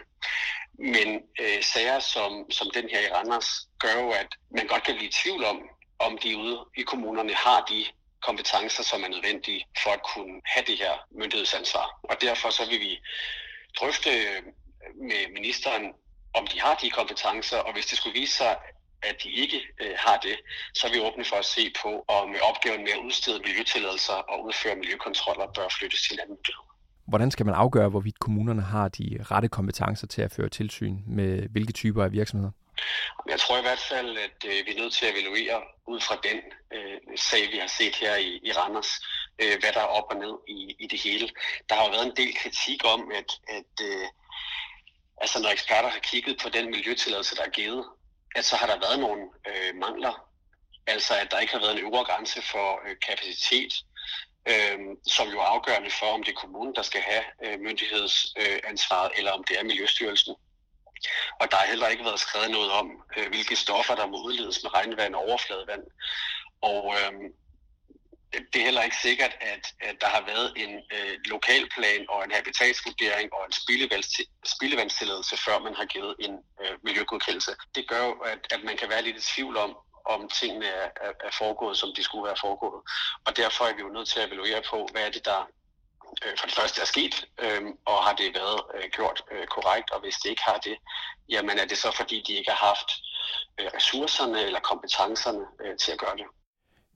Men 0.80 1.08
øh, 1.42 1.64
sager 1.74 2.00
som, 2.00 2.32
som 2.52 2.68
den 2.74 2.90
her 2.90 3.00
i 3.00 3.12
Randers 3.16 3.50
gør 3.80 3.96
jo, 4.02 4.10
at 4.10 4.28
man 4.58 4.68
godt 4.68 4.84
kan 4.84 4.96
blive 4.96 5.10
i 5.10 5.18
tvivl 5.22 5.44
om, 5.44 5.58
om 6.00 6.18
de 6.24 6.38
ude 6.38 6.60
i 6.78 6.82
kommunerne 6.82 7.34
har 7.34 7.66
de 7.72 7.86
kompetencer, 8.28 8.84
som 8.84 9.04
er 9.04 9.08
nødvendige 9.08 9.66
for 9.84 9.92
at 9.98 10.02
kunne 10.14 10.42
have 10.46 10.66
det 10.70 10.78
her 10.78 10.94
myndighedsansvar. 11.22 12.00
Og 12.04 12.16
derfor 12.22 12.50
så 12.50 12.64
vil 12.70 12.80
vi 12.80 12.94
drøfte 13.80 14.10
med 15.10 15.22
ministeren, 15.38 15.84
om 16.34 16.48
de 16.48 16.62
har 16.62 16.76
de 16.82 16.90
kompetencer, 16.90 17.58
og 17.58 17.74
hvis 17.74 17.86
det 17.86 17.98
skulle 17.98 18.20
vise 18.20 18.34
sig, 18.34 18.56
at 19.10 19.16
de 19.24 19.30
ikke 19.30 19.60
øh, 19.82 19.96
har 20.06 20.18
det, 20.28 20.36
så 20.74 20.88
er 20.88 20.92
vi 20.92 21.00
åbne 21.08 21.26
for 21.32 21.36
at 21.44 21.46
se 21.46 21.64
på, 21.82 21.90
om 22.08 22.28
opgaven 22.50 22.82
med 22.88 22.94
at 22.98 23.02
udstede 23.08 23.40
miljøtilladelser 23.48 24.14
og 24.32 24.46
udføre 24.46 24.76
miljøkontroller 24.76 25.46
bør 25.56 25.68
flyttes 25.80 26.02
til 26.02 26.14
en 26.14 26.20
anden 26.20 26.36
myndighed. 26.38 26.66
Hvordan 27.08 27.32
skal 27.32 27.46
man 27.46 27.56
afgøre, 27.56 27.90
hvorvidt 27.90 28.20
kommunerne 28.20 28.62
har 28.62 28.88
de 28.88 29.06
rette 29.32 29.48
kompetencer 29.48 30.08
til 30.08 30.22
at 30.22 30.32
føre 30.32 30.50
tilsyn 30.50 30.98
med 31.08 31.50
hvilke 31.50 31.74
typer 31.74 32.04
af 32.04 32.12
virksomheder? 32.12 32.52
Jeg 33.28 33.40
tror 33.40 33.58
i 33.58 33.62
hvert 33.62 33.80
fald, 33.80 34.18
at 34.18 34.46
øh, 34.46 34.66
vi 34.66 34.72
er 34.72 34.80
nødt 34.82 34.94
til 34.94 35.06
at 35.06 35.14
evaluere 35.14 35.62
ud 35.88 36.00
fra 36.02 36.18
den 36.24 36.42
øh, 36.74 36.98
sag, 37.16 37.52
vi 37.52 37.58
har 37.58 37.68
set 37.68 37.96
her 37.96 38.16
i, 38.16 38.40
i 38.44 38.52
Randers, 38.52 38.92
øh, 39.42 39.60
hvad 39.60 39.72
der 39.74 39.80
er 39.80 39.96
op 40.00 40.08
og 40.10 40.18
ned 40.18 40.36
i, 40.48 40.76
i 40.80 40.88
det 40.88 41.00
hele. 41.00 41.30
Der 41.70 41.76
har 41.76 41.86
jo 41.86 41.92
været 41.92 42.06
en 42.06 42.16
del 42.16 42.36
kritik 42.36 42.82
om, 42.86 43.12
at, 43.12 43.30
at 43.48 43.74
øh, 43.82 44.08
altså 45.22 45.42
når 45.42 45.50
eksperter 45.50 45.90
har 45.90 46.00
kigget 46.00 46.40
på 46.44 46.50
den 46.50 46.66
miljøtilladelse, 46.72 47.36
der 47.36 47.44
er 47.44 47.50
givet, 47.50 47.86
at 48.36 48.46
så 48.46 48.56
har 48.56 48.68
der 48.68 48.80
været 48.80 49.00
nogle 49.00 49.24
øh, 49.48 49.76
mangler. 49.76 50.30
Altså 50.88 51.14
at 51.16 51.32
der 51.32 51.40
ikke 51.40 51.54
har 51.54 51.60
været 51.60 51.80
en 51.80 51.86
øvre 51.86 52.06
grænse 52.06 52.42
for 52.42 52.82
øh, 52.88 52.96
kapacitet, 53.08 53.74
øh, 54.52 54.80
som 55.08 55.28
jo 55.28 55.40
er 55.40 55.46
afgørende 55.56 55.90
for, 55.90 56.06
om 56.06 56.24
det 56.24 56.32
er 56.32 56.42
kommunen, 56.44 56.76
der 56.76 56.82
skal 56.82 57.02
have 57.02 57.24
øh, 57.46 57.60
myndighedsansvaret, 57.60 59.12
øh, 59.12 59.18
eller 59.18 59.32
om 59.32 59.44
det 59.44 59.60
er 59.60 59.64
Miljøstyrelsen. 59.64 60.36
Og 61.40 61.52
der 61.52 61.58
har 61.58 61.68
heller 61.68 61.88
ikke 61.88 62.04
været 62.04 62.20
skrevet 62.20 62.52
noget 62.52 62.72
om, 62.72 63.04
øh, 63.18 63.28
hvilke 63.28 63.56
stoffer, 63.56 63.96
der 63.96 64.08
må 64.08 64.24
udledes 64.24 64.64
med 64.64 64.74
regnvand 64.74 65.16
og 65.16 65.22
overfladevand. 65.22 65.84
Og 66.62 66.96
øh, 66.98 67.14
det 68.54 68.60
er 68.60 68.66
heller 68.66 68.84
ikke 68.84 68.96
sikkert, 68.96 69.34
at, 69.42 69.74
at 69.80 69.96
der 70.02 70.08
har 70.08 70.24
været 70.26 70.54
en 70.56 70.72
øh, 70.96 71.18
lokalplan 71.26 72.06
og 72.10 72.24
en 72.24 72.32
habitatsvurdering 72.32 73.34
og 73.34 73.46
en 73.46 73.54
spildevandstilladelse, 74.46 75.38
før 75.38 75.60
man 75.60 75.76
har 75.76 75.86
givet 75.86 76.16
en 76.20 76.34
øh, 76.62 76.78
miljøgodkendelse. 76.84 77.52
Det 77.76 77.88
gør 77.88 78.06
jo, 78.06 78.12
at, 78.12 78.40
at 78.52 78.64
man 78.64 78.78
kan 78.78 78.90
være 78.90 79.02
lidt 79.02 79.18
i 79.18 79.34
tvivl 79.34 79.58
om, 79.58 79.78
om 80.06 80.30
tingene 80.30 80.66
er, 80.66 80.90
er, 81.02 81.12
er 81.24 81.32
foregået, 81.38 81.78
som 81.78 81.94
de 81.96 82.04
skulle 82.04 82.26
være 82.26 82.42
foregået. 82.42 82.82
Og 83.26 83.38
derfor 83.38 83.66
er 83.66 83.74
vi 83.76 83.82
jo 83.82 83.90
nødt 83.90 84.08
til 84.08 84.20
at 84.20 84.28
evaluere 84.28 84.62
på, 84.70 84.88
hvad 84.92 85.02
er 85.08 85.12
det, 85.12 85.26
der 85.26 85.50
øh, 86.24 86.34
for 86.40 86.46
det 86.48 86.56
første 86.60 86.82
er 86.82 86.86
sket, 86.86 87.16
øh, 87.44 87.62
og 87.86 87.98
har 88.06 88.14
det 88.20 88.28
været 88.40 88.62
øh, 88.76 88.86
gjort 88.98 89.20
øh, 89.32 89.46
korrekt, 89.56 89.92
og 89.92 90.00
hvis 90.04 90.16
det 90.16 90.30
ikke 90.30 90.46
har 90.52 90.60
det, 90.68 90.78
jamen 91.30 91.56
er 91.60 91.66
det 91.66 91.78
så 91.78 91.90
fordi, 92.00 92.24
de 92.28 92.34
ikke 92.34 92.52
har 92.52 92.62
haft 92.70 92.90
øh, 93.60 93.68
ressourcerne 93.76 94.40
eller 94.48 94.60
kompetencerne 94.60 95.44
øh, 95.64 95.78
til 95.78 95.92
at 95.92 96.00
gøre 96.00 96.16
det. 96.18 96.26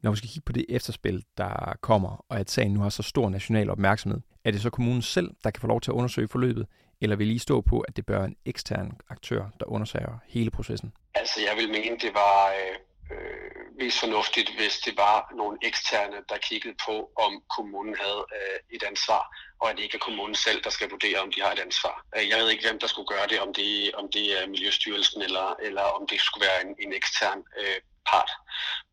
Når 0.04 0.12
vi 0.12 0.18
skal 0.18 0.30
kigge 0.30 0.46
på 0.46 0.52
det 0.52 0.66
efterspil, 0.70 1.24
der 1.38 1.74
kommer, 1.82 2.26
og 2.30 2.40
at 2.40 2.52
sagen 2.52 2.74
nu 2.74 2.80
har 2.82 2.90
så 2.90 3.04
stor 3.04 3.30
national 3.30 3.70
opmærksomhed, 3.70 4.22
er 4.46 4.52
det 4.52 4.62
så 4.62 4.70
kommunen 4.70 5.02
selv, 5.02 5.30
der 5.44 5.52
kan 5.52 5.62
få 5.62 5.68
lov 5.68 5.82
til 5.82 5.92
at 5.92 5.96
undersøge 5.96 6.28
forløbet, 6.28 6.68
eller 7.02 7.16
vil 7.16 7.32
I 7.32 7.38
stå 7.38 7.62
på, 7.62 7.80
at 7.80 7.98
det 7.98 8.06
bør 8.06 8.24
en 8.24 8.36
ekstern 8.46 8.98
aktør, 9.10 9.46
der 9.60 9.66
undersøger 9.66 10.20
hele 10.28 10.52
processen? 10.52 10.94
Altså, 11.16 11.40
jeg 11.48 11.56
vil 11.56 11.70
mene, 11.70 11.98
det 11.98 12.14
var 12.14 12.48
øh, 12.48 12.76
øh, 13.12 13.78
mest 13.80 14.00
fornuftigt, 14.00 14.50
hvis 14.58 14.80
det 14.86 14.98
var 14.98 15.32
nogle 15.36 15.58
eksterne, 15.62 16.18
der 16.30 16.38
kiggede 16.38 16.76
på, 16.86 17.12
om 17.16 17.44
kommunen 17.56 17.96
havde 18.04 18.26
øh, 18.38 18.60
et 18.76 18.84
ansvar, 18.84 19.24
og 19.60 19.70
at 19.70 19.78
det 19.78 19.84
ikke 19.84 19.96
er 19.96 20.08
kommunen 20.08 20.36
selv, 20.36 20.64
der 20.64 20.70
skal 20.70 20.90
vurdere, 20.90 21.20
om 21.20 21.32
de 21.32 21.42
har 21.42 21.52
et 21.52 21.60
ansvar. 21.60 22.06
Øh, 22.16 22.30
jeg 22.30 22.38
ved 22.40 22.50
ikke, 22.50 22.68
hvem 22.68 22.80
der 22.80 22.88
skulle 22.88 23.08
gøre 23.16 23.28
det, 23.28 23.40
om 23.40 23.54
det, 23.54 23.96
om 23.96 24.12
det 24.12 24.42
er 24.42 24.48
Miljøstyrelsen, 24.48 25.22
eller, 25.22 25.56
eller 25.62 25.84
om 25.84 26.08
det 26.08 26.22
skulle 26.22 26.48
være 26.48 26.62
en, 26.66 26.76
en 26.80 26.94
ekstern 26.94 27.44
øh, 27.60 27.80
part. 28.10 28.32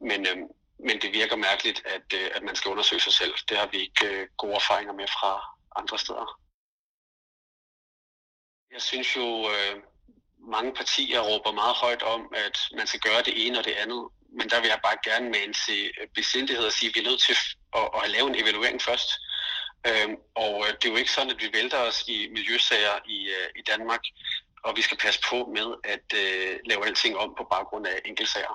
Men, 0.01 0.27
øh, 0.27 0.37
men 0.79 1.01
det 1.03 1.13
virker 1.13 1.37
mærkeligt, 1.37 1.83
at, 1.87 2.07
øh, 2.15 2.31
at 2.35 2.43
man 2.43 2.57
skal 2.57 2.71
undersøge 2.71 3.01
sig 3.01 3.13
selv. 3.13 3.35
Det 3.49 3.57
har 3.59 3.67
vi 3.67 3.79
ikke 3.79 4.07
øh, 4.07 4.29
gode 4.37 4.55
erfaringer 4.55 4.93
med 4.93 5.07
fra 5.07 5.33
andre 5.77 5.99
steder. 5.99 6.41
Jeg 8.73 8.83
synes 8.83 9.17
jo, 9.17 9.51
øh, 9.51 9.77
mange 10.57 10.73
partier 10.81 11.21
råber 11.21 11.53
meget 11.63 11.77
højt 11.85 12.03
om, 12.03 12.23
at 12.47 12.57
man 12.79 12.87
skal 12.87 13.01
gøre 13.01 13.23
det 13.29 13.35
ene 13.47 13.59
og 13.59 13.65
det 13.65 13.77
andet. 13.83 14.03
Men 14.39 14.47
der 14.51 14.61
vil 14.61 14.69
jeg 14.75 14.81
bare 14.89 14.99
gerne 15.09 15.27
med 15.33 15.41
en 15.47 15.55
til 15.67 15.81
besindighed 16.15 16.65
og 16.71 16.73
sige, 16.73 16.89
at 16.89 16.95
vi 16.95 17.01
er 17.01 17.09
nødt 17.11 17.23
til 17.27 17.37
at, 17.79 17.87
at 18.03 18.11
lave 18.15 18.27
en 18.31 18.41
evaluering 18.43 18.83
først. 18.89 19.11
Øhm, 19.89 20.17
og 20.45 20.55
øh, 20.65 20.71
det 20.79 20.85
er 20.85 20.93
jo 20.95 21.03
ikke 21.03 21.17
sådan, 21.17 21.35
at 21.35 21.41
vi 21.43 21.49
vælter 21.59 21.81
os 21.89 21.99
i 22.15 22.17
miljøsager 22.37 22.97
i, 23.17 23.19
øh, 23.37 23.49
i 23.61 23.63
Danmark, 23.71 24.05
og 24.67 24.73
vi 24.77 24.83
skal 24.83 24.99
passe 25.05 25.21
på 25.31 25.39
med 25.57 25.69
at 25.95 26.07
uh, 26.23 26.53
lave 26.71 26.87
alting 26.87 27.17
om 27.17 27.35
på 27.39 27.45
baggrund 27.51 27.87
af 27.87 27.97
enkeltsager. 28.05 28.55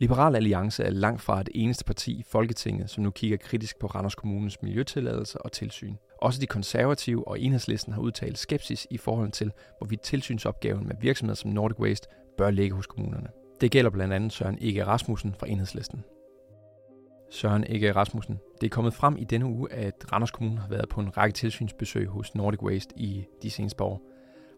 Liberal 0.00 0.36
Alliance 0.36 0.82
er 0.84 0.90
langt 0.90 1.22
fra 1.22 1.42
det 1.42 1.52
eneste 1.54 1.84
parti 1.84 2.12
i 2.12 2.24
Folketinget, 2.32 2.90
som 2.90 3.02
nu 3.02 3.10
kigger 3.10 3.36
kritisk 3.36 3.78
på 3.80 3.86
Randers 3.86 4.14
Kommunes 4.14 4.62
miljøtilladelser 4.62 5.38
og 5.38 5.52
tilsyn. 5.52 5.96
Også 6.22 6.40
de 6.40 6.46
konservative 6.46 7.28
og 7.28 7.40
enhedslisten 7.40 7.92
har 7.92 8.00
udtalt 8.00 8.38
skepsis 8.38 8.86
i 8.90 8.96
forhold 8.96 9.32
til, 9.32 9.52
hvorvidt 9.78 10.00
tilsynsopgaven 10.00 10.86
med 10.86 10.96
virksomheder 11.00 11.36
som 11.36 11.50
Nordic 11.50 11.78
Waste 11.78 12.08
bør 12.38 12.50
ligge 12.50 12.76
hos 12.76 12.86
kommunerne. 12.86 13.28
Det 13.60 13.70
gælder 13.70 13.90
blandt 13.90 14.14
andet 14.14 14.32
Søren 14.32 14.58
Ege 14.60 14.86
Rasmussen 14.86 15.34
fra 15.38 15.48
enhedslisten. 15.48 16.04
Søren 17.30 17.64
Ege 17.68 17.92
Rasmussen, 17.92 18.38
det 18.60 18.66
er 18.66 18.70
kommet 18.70 18.94
frem 18.94 19.16
i 19.16 19.24
denne 19.24 19.46
uge, 19.46 19.72
at 19.72 20.12
Randers 20.12 20.30
Kommune 20.30 20.60
har 20.60 20.68
været 20.68 20.88
på 20.88 21.00
en 21.00 21.16
række 21.16 21.34
tilsynsbesøg 21.34 22.06
hos 22.06 22.34
Nordic 22.34 22.62
Waste 22.62 22.94
i 22.96 23.24
de 23.42 23.50
seneste 23.50 23.82
år. 23.82 24.02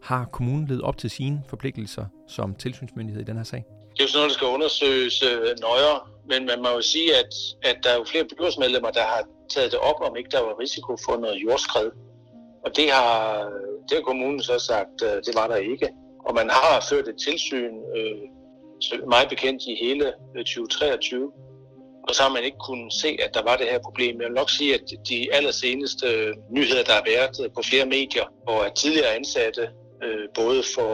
Har 0.02 0.24
kommunen 0.24 0.66
levet 0.66 0.82
op 0.82 0.98
til 0.98 1.10
sine 1.10 1.42
forpligtelser 1.48 2.06
som 2.28 2.54
tilsynsmyndighed 2.54 3.22
i 3.22 3.24
den 3.24 3.36
her 3.36 3.44
sag? 3.44 3.64
Det 3.92 4.00
er 4.00 4.04
jo 4.04 4.08
sådan 4.08 4.18
noget, 4.18 4.30
der 4.30 4.34
skal 4.34 4.46
undersøges 4.46 5.22
øh, 5.22 5.56
nøjere, 5.60 6.00
men 6.28 6.46
man 6.46 6.62
må 6.62 6.68
jo 6.68 6.82
sige, 6.82 7.16
at, 7.16 7.32
at 7.62 7.76
der 7.82 7.90
er 7.90 7.96
jo 7.96 8.04
flere 8.04 8.24
byrådsmedlemmer, 8.24 8.90
der 8.90 9.02
har 9.02 9.22
taget 9.48 9.72
det 9.72 9.80
op, 9.80 10.00
om 10.00 10.16
ikke 10.16 10.30
der 10.30 10.40
var 10.40 10.60
risiko 10.60 10.96
for 11.04 11.16
noget 11.16 11.36
jordskred. 11.36 11.90
Og 12.64 12.76
det 12.76 12.90
har, 12.90 13.44
det 13.88 13.96
har 13.96 14.02
kommunen 14.02 14.42
så 14.42 14.58
sagt, 14.58 15.02
øh, 15.02 15.16
det 15.26 15.34
var 15.34 15.46
der 15.48 15.56
ikke. 15.56 15.88
Og 16.26 16.34
man 16.34 16.50
har 16.50 16.86
ført 16.90 17.08
et 17.08 17.16
tilsyn, 17.26 17.74
øh, 17.96 18.18
meget 19.08 19.28
bekendt 19.28 19.62
i 19.62 19.74
hele 19.74 20.06
øh, 20.36 20.44
2023, 20.44 21.32
og 22.08 22.14
så 22.14 22.22
har 22.22 22.32
man 22.32 22.44
ikke 22.44 22.58
kunnet 22.58 22.92
se, 22.92 23.18
at 23.24 23.34
der 23.34 23.42
var 23.42 23.56
det 23.56 23.66
her 23.66 23.78
problem. 23.78 24.20
Jeg 24.20 24.28
vil 24.28 24.34
nok 24.34 24.50
sige, 24.50 24.74
at 24.74 24.80
de 25.08 25.34
allerseneste 25.34 26.06
øh, 26.06 26.34
nyheder, 26.50 26.84
der 26.84 26.92
har 26.92 27.04
været 27.06 27.44
øh, 27.44 27.50
på 27.56 27.62
flere 27.62 27.86
medier, 27.86 28.26
og 28.46 28.66
at 28.66 28.74
tidligere 28.74 29.14
ansatte, 29.14 29.68
øh, 30.04 30.28
både 30.34 30.62
for, 30.74 30.92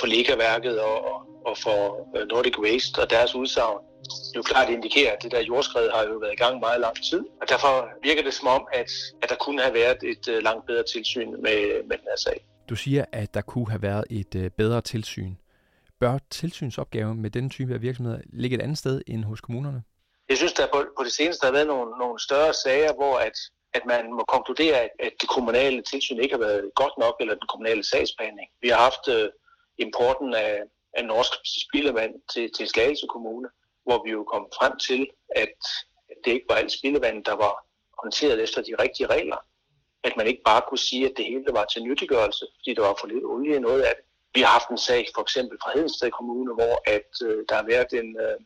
for 0.00 0.06
Lega-værket 0.06 0.80
og, 0.80 0.98
og 1.46 1.58
for 1.58 2.08
Nordic 2.32 2.58
Waste 2.58 2.98
og 2.98 3.10
deres 3.10 3.34
udsagn, 3.34 3.78
jo 4.36 4.42
klart 4.42 4.68
indikerer, 4.70 5.12
at 5.12 5.22
det 5.22 5.30
der 5.30 5.40
jordskred 5.40 5.90
har 5.90 6.02
jo 6.04 6.16
været 6.18 6.32
i 6.32 6.36
gang 6.36 6.60
meget 6.60 6.80
lang 6.80 6.96
tid. 7.10 7.22
Og 7.40 7.48
derfor 7.48 7.88
virker 8.02 8.22
det 8.22 8.34
som 8.34 8.48
om, 8.48 8.68
at, 8.72 8.90
at 9.22 9.28
der 9.28 9.36
kunne 9.36 9.62
have 9.62 9.74
været 9.74 9.98
et 10.02 10.28
uh, 10.28 10.38
langt 10.38 10.66
bedre 10.66 10.82
tilsyn 10.82 11.30
med, 11.30 11.82
med 11.88 11.96
den 11.98 12.06
her 12.10 12.16
sag. 12.16 12.46
Du 12.68 12.76
siger, 12.76 13.04
at 13.12 13.34
der 13.34 13.40
kunne 13.40 13.70
have 13.70 13.82
været 13.82 14.04
et 14.10 14.34
uh, 14.34 14.46
bedre 14.48 14.80
tilsyn. 14.80 15.34
Bør 16.00 16.18
tilsynsopgaven 16.30 17.22
med 17.22 17.30
den 17.30 17.50
type 17.50 17.74
af 17.74 17.82
virksomheder 17.82 18.20
ligge 18.32 18.56
et 18.56 18.62
andet 18.62 18.78
sted 18.78 19.02
end 19.06 19.24
hos 19.24 19.40
kommunerne? 19.40 19.82
Jeg 20.28 20.36
synes, 20.36 20.52
der 20.52 20.66
på, 20.72 20.84
på 20.98 21.04
det 21.04 21.12
seneste 21.12 21.44
har 21.44 21.52
været 21.52 21.66
nogle, 21.66 21.90
nogle 21.98 22.20
større 22.20 22.54
sager, 22.54 22.92
hvor 22.94 23.16
at, 23.16 23.36
at 23.74 23.82
man 23.86 24.12
må 24.12 24.24
konkludere, 24.28 24.76
at, 24.76 24.90
at 24.98 25.12
det 25.20 25.28
kommunale 25.28 25.82
tilsyn 25.82 26.20
ikke 26.20 26.34
har 26.34 26.44
været 26.48 26.70
godt 26.74 26.92
nok, 26.98 27.14
eller 27.20 27.34
den 27.34 27.48
kommunale 27.52 27.84
sagsbehandling. 27.84 28.48
Vi 28.62 28.68
har 28.68 28.80
haft 28.88 29.04
uh, 29.08 29.28
importen 29.78 30.34
af, 30.34 30.52
af 30.98 31.04
norsk 31.04 31.32
spildevand 31.66 32.14
til, 32.32 32.50
til 32.56 32.68
Slagelse 32.68 33.06
Kommune, 33.14 33.48
hvor 33.88 34.04
vi 34.04 34.10
jo 34.10 34.22
kom 34.32 34.44
frem 34.58 34.74
til, 34.88 35.10
at 35.42 35.58
det 36.24 36.30
ikke 36.32 36.48
var 36.48 36.54
alt 36.54 36.72
spildevand, 36.72 37.24
der 37.24 37.36
var 37.44 37.54
håndteret 38.02 38.42
efter 38.42 38.62
de 38.62 38.74
rigtige 38.82 39.06
regler. 39.06 39.36
At 40.02 40.16
man 40.16 40.26
ikke 40.26 40.42
bare 40.44 40.62
kunne 40.68 40.84
sige, 40.88 41.04
at 41.06 41.14
det 41.16 41.24
hele 41.24 41.44
var 41.58 41.64
til 41.64 41.82
nyttiggørelse, 41.82 42.44
fordi 42.56 42.74
der 42.74 42.82
var 42.88 42.96
for 43.00 43.06
lidt 43.06 43.24
olie 43.24 43.56
i 43.56 43.58
noget 43.58 43.82
af 43.82 43.92
det. 43.96 44.04
Vi 44.34 44.40
har 44.40 44.52
haft 44.58 44.68
en 44.68 44.78
sag 44.78 45.08
for 45.14 45.22
eksempel 45.22 45.58
fra 45.62 45.70
Hedensted 45.74 46.10
Kommune, 46.10 46.54
hvor 46.54 46.74
at, 46.96 47.10
øh, 47.26 47.44
der 47.48 47.54
har 47.54 47.66
været 47.74 47.92
en, 47.92 48.10
øh, 48.24 48.36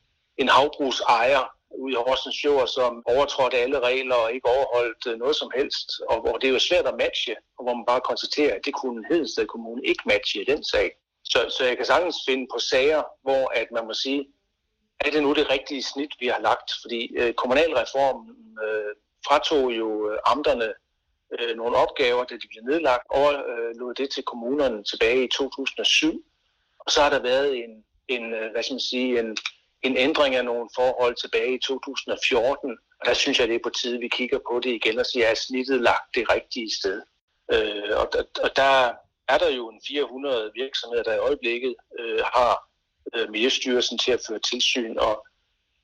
en 0.43 0.49
havbrugsejer 0.49 1.43
ude 1.83 1.93
i 1.93 1.97
Horsens 1.97 2.39
Fjord, 2.43 2.67
som 2.67 3.03
overtrådte 3.07 3.57
alle 3.57 3.81
regler 3.81 4.15
og 4.15 4.33
ikke 4.33 4.49
overholdt 4.49 5.07
øh, 5.07 5.19
noget 5.19 5.37
som 5.37 5.51
helst, 5.55 5.89
og 6.11 6.21
hvor 6.21 6.35
det 6.39 6.47
er 6.49 6.53
jo 6.53 6.59
svært 6.59 6.87
at 6.87 6.99
matche, 7.05 7.35
og 7.57 7.65
hvor 7.65 7.75
man 7.75 7.87
bare 7.93 8.09
konstaterer, 8.11 8.55
at 8.55 8.65
det 8.65 8.75
kunne 8.75 9.05
Hedensted 9.11 9.47
Kommune 9.47 9.83
ikke 9.85 10.03
matche 10.07 10.43
i 10.43 10.45
den 10.45 10.65
sag. 10.65 10.89
Så, 11.25 11.39
så 11.57 11.65
jeg 11.65 11.77
kan 11.77 11.87
sagtens 11.87 12.17
finde 12.29 12.47
på 12.53 12.59
sager, 12.59 13.03
hvor 13.23 13.45
at 13.61 13.69
man 13.73 13.87
må 13.87 13.95
sige, 13.95 14.21
er 15.05 15.11
det 15.11 15.23
nu 15.23 15.33
det 15.33 15.51
rigtige 15.51 15.83
snit, 15.83 16.15
vi 16.21 16.27
har 16.27 16.41
lagt? 16.41 16.71
Fordi 16.83 17.17
øh, 17.17 17.35
kommunalreformen 17.35 18.37
øh, 18.65 18.95
fratog 19.27 19.73
jo 19.73 20.11
øh, 20.11 20.19
amterne 20.27 20.73
øh, 21.39 21.57
nogle 21.57 21.77
opgaver, 21.77 22.25
da 22.25 22.35
de 22.35 22.49
blev 22.51 22.63
nedlagt, 22.71 23.07
og 23.11 23.35
øh, 23.35 23.77
lod 23.81 23.95
det 23.95 24.11
til 24.11 24.23
kommunerne 24.23 24.85
tilbage 24.85 25.25
i 25.25 25.29
2007. 25.29 26.25
Og 26.79 26.91
så 26.93 27.01
har 27.03 27.11
der 27.11 27.23
været 27.23 27.65
en, 27.65 27.85
en 28.09 28.35
øh, 28.35 28.51
hvad 28.53 28.63
skal 28.63 28.75
man 28.75 28.81
sige, 28.81 29.21
en, 29.21 29.37
en 29.83 29.97
ændring 29.97 30.35
af 30.35 30.45
nogle 30.45 30.69
forhold 30.75 31.15
tilbage 31.15 31.55
i 31.55 31.59
2014. 31.59 32.79
Og 33.01 33.07
der 33.07 33.15
synes 33.15 33.41
jeg, 33.41 33.49
det 33.49 33.55
er 33.55 33.65
på 33.65 33.71
tide, 33.71 33.99
vi 33.99 34.09
kigger 34.09 34.39
på 34.51 34.61
det 34.61 34.71
igen 34.71 34.99
og 34.99 35.07
siger, 35.07 35.29
at 35.29 35.39
snittet 35.39 35.81
lagt 35.81 36.15
det 36.15 36.31
rigtige 36.35 36.71
sted. 36.81 37.03
Øh, 37.53 37.97
og, 37.97 38.11
og 38.45 38.57
der 38.57 38.93
er 39.29 39.39
der 39.39 39.51
jo 39.51 39.69
en 39.69 39.81
400 39.89 40.51
virksomheder, 40.55 41.03
der 41.03 41.15
i 41.15 41.19
øjeblikket 41.29 41.75
øh, 41.99 42.21
har 42.35 42.72
øh, 43.15 43.31
Miljøstyrelsen 43.31 43.99
til 43.99 44.13
at 44.13 44.21
føre 44.29 44.39
tilsyn, 44.39 44.97
og 44.97 45.27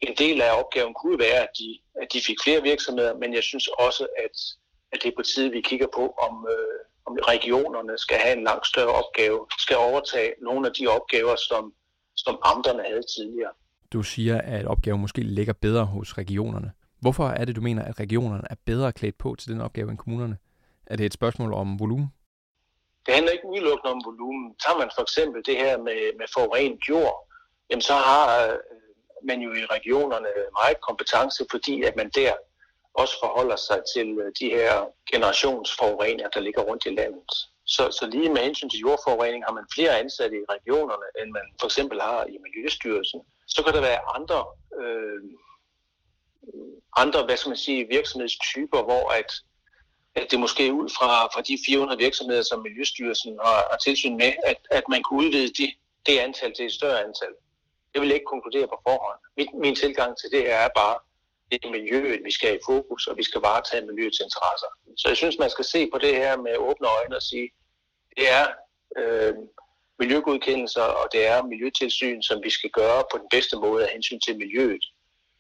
en 0.00 0.14
del 0.18 0.42
af 0.42 0.58
opgaven 0.60 0.94
kunne 0.94 1.18
være, 1.18 1.40
at 1.42 1.52
de, 1.58 1.78
at 2.02 2.08
de 2.12 2.20
fik 2.26 2.37
flere 2.44 2.62
virksomheder, 2.62 3.14
men 3.18 3.34
jeg 3.34 3.42
synes 3.42 3.68
også, 3.68 4.06
at, 4.25 4.37
at 4.92 4.98
det 5.02 5.08
er 5.08 5.16
på 5.16 5.22
tide, 5.22 5.50
vi 5.50 5.60
kigger 5.60 5.87
på, 5.94 6.04
om, 6.26 6.46
øh, 6.50 6.78
om 7.06 7.12
regionerne 7.28 7.98
skal 7.98 8.16
have 8.16 8.37
en 8.38 8.44
langt 8.44 8.66
større 8.66 8.94
opgave, 9.02 9.46
skal 9.58 9.76
overtage 9.76 10.32
nogle 10.42 10.66
af 10.68 10.72
de 10.78 10.87
opgaver, 10.87 11.37
som, 11.48 11.72
som 12.16 12.38
amterne 12.42 12.82
havde 12.82 13.02
tidligere. 13.16 13.52
Du 13.92 14.02
siger, 14.02 14.40
at 14.40 14.66
opgaven 14.66 15.00
måske 15.00 15.20
ligger 15.20 15.52
bedre 15.52 15.84
hos 15.84 16.18
regionerne. 16.18 16.72
Hvorfor 17.00 17.28
er 17.28 17.44
det, 17.44 17.56
du 17.56 17.60
mener, 17.60 17.82
at 17.82 18.00
regionerne 18.00 18.42
er 18.50 18.54
bedre 18.64 18.92
klædt 18.92 19.18
på 19.18 19.37
til 19.38 19.52
den 19.52 19.60
opgave 19.60 19.90
end 19.90 19.98
kommunerne? 19.98 20.37
Er 20.87 20.96
det 20.96 21.06
et 21.06 21.14
spørgsmål 21.14 21.52
om 21.52 21.78
volumen? 21.78 22.08
Det 23.09 23.17
handler 23.17 23.33
ikke 23.33 23.53
udelukkende 23.55 23.93
om 23.93 24.03
volumen. 24.05 24.55
Tager 24.65 24.79
man 24.79 24.91
for 24.97 25.03
eksempel 25.03 25.41
det 25.49 25.57
her 25.57 25.79
med, 25.79 26.00
med 26.21 26.27
forurenet 26.35 26.81
jord, 26.88 27.17
jamen 27.71 27.83
så 27.91 27.95
har 27.95 28.25
øh, 28.47 28.59
man 29.29 29.41
jo 29.41 29.50
i 29.53 29.65
regionerne 29.77 30.29
meget 30.61 30.81
kompetence, 30.88 31.47
fordi 31.50 31.83
at 31.83 31.97
man 31.97 32.11
der 32.15 32.33
også 32.95 33.15
forholder 33.23 33.57
sig 33.57 33.81
til 33.95 34.09
øh, 34.23 34.33
de 34.41 34.49
her 34.57 34.73
generationsforureninger, 35.12 36.31
der 36.35 36.41
ligger 36.41 36.62
rundt 36.62 36.87
i 36.87 36.97
landet. 37.00 37.31
Så, 37.67 37.83
så 37.99 38.07
lige 38.07 38.33
med 38.33 38.43
hensyn 38.43 38.71
til 38.71 38.81
jordforurening 38.87 39.45
har 39.45 39.55
man 39.59 39.67
flere 39.75 39.99
ansatte 39.99 40.37
i 40.37 40.49
regionerne, 40.55 41.07
end 41.21 41.31
man 41.31 41.47
for 41.61 41.67
eksempel 41.67 42.00
har 42.00 42.25
i 42.25 42.37
Miljøstyrelsen. 42.45 43.21
Så 43.47 43.62
kan 43.65 43.75
der 43.75 43.81
være 43.81 44.00
andre, 44.17 44.41
øh, 44.81 45.23
andre 47.03 47.25
hvad 47.25 47.37
skal 47.37 47.50
man 47.50 47.65
sige, 47.67 47.88
virksomhedstyper, 47.97 48.83
hvor 48.83 49.05
at 49.21 49.31
at 50.20 50.30
det 50.30 50.40
måske 50.40 50.72
ud 50.72 50.88
fra, 50.98 51.10
fra 51.34 51.42
de 51.48 51.58
400 51.66 51.98
virksomheder, 51.98 52.42
som 52.42 52.62
Miljøstyrelsen 52.62 53.38
har, 53.44 53.58
har 53.70 53.78
tilsyn 53.87 54.16
med, 54.16 54.32
at, 54.50 54.60
at 54.70 54.84
man 54.88 55.02
kunne 55.02 55.26
udvide 55.26 55.52
de, 55.58 55.66
det 56.06 56.18
antal 56.18 56.54
til 56.54 56.66
et 56.66 56.72
større 56.72 57.00
antal. 57.06 57.32
Det 57.92 58.00
vil 58.00 58.08
jeg 58.08 58.14
ikke 58.14 58.32
konkludere 58.34 58.68
på 58.68 58.78
forhånd. 58.87 59.18
Min, 59.37 59.48
min 59.64 59.75
tilgang 59.75 60.18
til 60.18 60.30
det 60.30 60.52
er 60.52 60.68
bare, 60.80 60.96
det 61.50 61.64
er 61.64 61.70
miljøet, 61.70 62.20
vi 62.25 62.32
skal 62.32 62.48
have 62.48 62.58
i 62.58 62.66
fokus, 62.66 63.06
og 63.06 63.16
vi 63.16 63.22
skal 63.22 63.40
varetage 63.40 63.87
miljøets 63.87 64.20
interesser. 64.26 64.70
Så 64.96 65.08
jeg 65.08 65.16
synes, 65.16 65.38
man 65.38 65.50
skal 65.50 65.64
se 65.64 65.90
på 65.92 65.98
det 65.98 66.14
her 66.14 66.37
med 66.37 66.56
åbne 66.56 66.88
øjne 66.98 67.16
og 67.16 67.22
sige, 67.22 67.50
det 68.16 68.26
er 68.38 68.46
øh, 68.98 69.34
miljøgodkendelser, 69.98 70.82
og 71.00 71.06
det 71.12 71.26
er 71.26 71.42
miljøtilsyn, 71.42 72.22
som 72.22 72.42
vi 72.42 72.50
skal 72.50 72.70
gøre 72.70 73.02
på 73.10 73.18
den 73.18 73.28
bedste 73.30 73.56
måde 73.56 73.84
af 73.84 73.92
hensyn 73.92 74.20
til 74.20 74.38
miljøet, 74.38 74.84